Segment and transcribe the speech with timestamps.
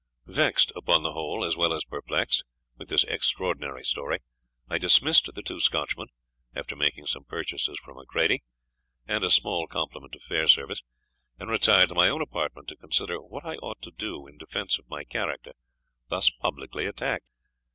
[0.25, 2.43] Vexed upon the whole, as well as perplexed,
[2.75, 4.17] with this extraordinary story,
[4.67, 6.07] I dismissed the two Scotchmen,
[6.55, 8.41] after making some purchases from Macready,
[9.07, 10.81] and a small compliment to Fairservice,
[11.37, 14.79] and retired to my own apartment to consider what I ought to do in defence
[14.79, 15.53] of my character
[16.09, 17.27] thus publicly attacked.